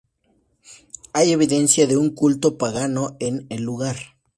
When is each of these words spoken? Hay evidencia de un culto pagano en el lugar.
Hay 1.13 1.31
evidencia 1.31 1.85
de 1.85 1.95
un 1.95 2.09
culto 2.15 2.57
pagano 2.57 3.15
en 3.19 3.45
el 3.51 3.61
lugar. 3.61 3.97